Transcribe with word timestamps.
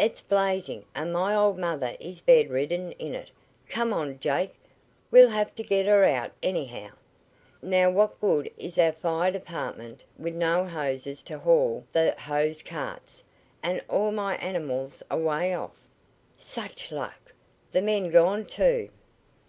"It's 0.00 0.20
blazing, 0.20 0.84
and 0.96 1.12
my 1.12 1.32
old 1.32 1.56
mother 1.56 1.94
is 2.00 2.20
bedridden 2.20 2.90
in 2.98 3.14
it! 3.14 3.30
Come 3.68 3.92
on, 3.92 4.18
Jake! 4.18 4.50
We'll 5.12 5.28
have 5.28 5.54
t' 5.54 5.62
git 5.62 5.86
her 5.86 6.02
out, 6.02 6.32
anyhow. 6.42 6.88
Now 7.62 7.88
what 7.92 8.20
good 8.20 8.50
is 8.58 8.78
our 8.78 8.90
fire 8.90 9.30
department 9.30 10.02
with 10.18 10.34
no 10.34 10.64
hosses 10.64 11.22
t' 11.22 11.34
haul 11.34 11.84
th' 11.94 12.18
hose 12.18 12.62
carts, 12.62 13.22
an' 13.62 13.80
all 13.88 14.10
my 14.10 14.34
animals 14.38 15.04
away 15.08 15.54
off! 15.54 15.78
Sech 16.36 16.90
luck! 16.90 17.32
Th' 17.72 17.80
men 17.80 18.08
gone, 18.10 18.46
too!" 18.46 18.88